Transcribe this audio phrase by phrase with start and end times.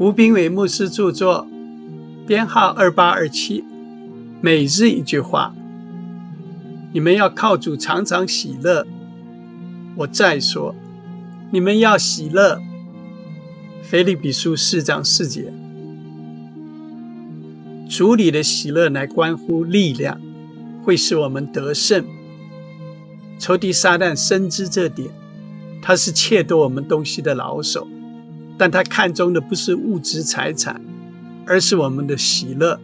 [0.00, 1.46] 吴斌伟牧师著作，
[2.26, 3.62] 编号二八二七。
[4.40, 5.54] 每日一句话，
[6.94, 8.86] 你们要靠主常常喜乐。
[9.96, 10.74] 我再说，
[11.50, 12.62] 你们要喜乐。
[13.82, 15.52] 腓立比书四章四节，
[17.86, 20.18] 主里的喜乐乃关乎力量，
[20.82, 22.06] 会使我们得胜。
[23.38, 25.10] 仇敌撒旦深知这点，
[25.82, 27.86] 他是窃夺我们东西的老手。
[28.60, 30.78] 但他看中的不是物质财产，
[31.46, 32.78] 而是我们的喜乐。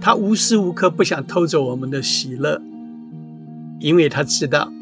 [0.00, 2.62] 他无时无刻不想偷走我们的喜乐，
[3.80, 4.72] 因为他知道，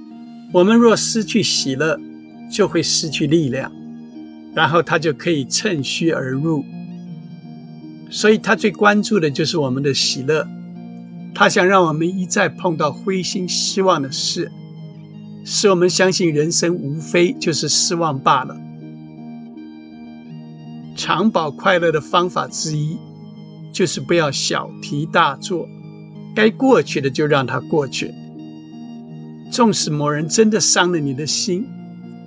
[0.53, 1.99] 我们若失去喜乐，
[2.53, 3.73] 就会失去力量，
[4.55, 6.63] 然后他就可以趁虚而入。
[8.11, 10.47] 所以他最关注的就是我们的喜乐。
[11.35, 14.53] 他想让我们一再碰到灰心失望的事，
[15.43, 18.55] 使我们相信人生无非就是失望罢了。
[21.03, 22.99] 长保快乐的方法之一，
[23.73, 25.67] 就是不要小题大做，
[26.37, 28.13] 该过去的就让它过去。
[29.51, 31.67] 纵使某人真的伤了你的心，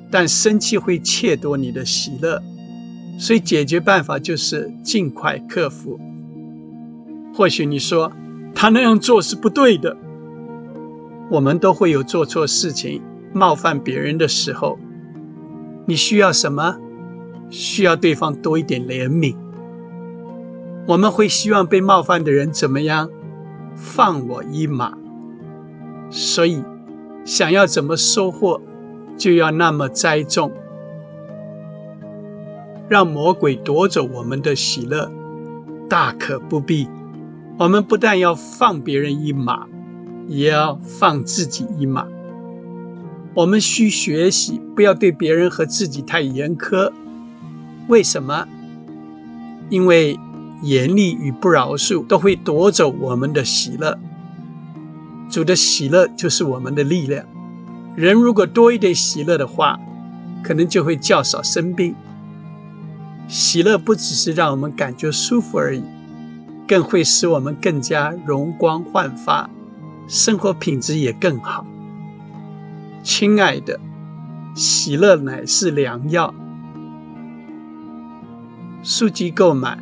[0.09, 2.41] 但生气会窃夺你的喜乐，
[3.19, 5.99] 所以解决办法就是尽快克服。
[7.35, 8.11] 或许你说
[8.55, 9.95] 他那样做是不对的，
[11.29, 13.03] 我们都会有做错事情、
[13.33, 14.79] 冒犯别人的时候。
[15.85, 16.77] 你需要什么？
[17.53, 19.35] 需要对方多一点怜悯，
[20.87, 23.11] 我们会希望被冒犯的人怎么样？
[23.75, 24.97] 放我一马。
[26.09, 26.63] 所以，
[27.23, 28.59] 想要怎么收获，
[29.15, 30.51] 就要那么栽种，
[32.89, 35.11] 让魔鬼夺走我们的喜乐，
[35.87, 36.87] 大可不必。
[37.59, 39.67] 我们不但要放别人一马，
[40.27, 42.07] 也要放自己一马。
[43.35, 46.91] 我们需学习，不要对别人和自己太严苛。
[47.87, 48.47] 为什么？
[49.69, 50.19] 因为
[50.61, 53.97] 严厉与不饶恕都会夺走我们的喜乐。
[55.29, 57.25] 主的喜乐就是我们的力量。
[57.95, 59.79] 人如果多一点喜乐的话，
[60.43, 61.95] 可能就会较少生病。
[63.27, 65.83] 喜乐不只是让我们感觉舒服而已，
[66.67, 69.49] 更会使我们更加容光焕发，
[70.07, 71.65] 生活品质也更好。
[73.01, 73.79] 亲爱的，
[74.55, 76.33] 喜乐乃是良药。
[78.83, 79.79] 速记购买，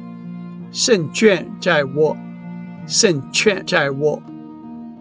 [0.72, 2.16] 胜券在握，
[2.86, 4.22] 胜券在握。